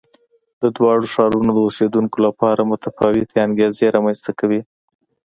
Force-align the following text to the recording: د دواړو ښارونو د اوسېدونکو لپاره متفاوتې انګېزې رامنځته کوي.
د 0.61 0.63
دواړو 0.77 1.05
ښارونو 1.13 1.49
د 1.55 1.59
اوسېدونکو 1.67 2.17
لپاره 2.27 2.69
متفاوتې 2.71 3.35
انګېزې 3.45 3.87
رامنځته 3.95 4.31
کوي. 4.39 4.61